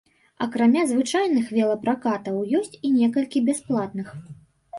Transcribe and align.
Акрамя 0.43 0.85
звычайных 0.91 1.51
велапракатаў, 1.57 2.41
ёсць 2.61 2.75
і 2.75 2.87
некалькі 2.97 3.45
бясплатных. 3.53 4.07